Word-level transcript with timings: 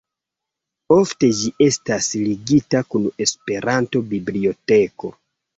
Ofte 0.95 1.27
ĝi 1.41 1.51
estas 1.67 2.07
ligita 2.23 2.81
kun 2.95 3.07
Esperanto-biblioteko. 3.27 5.17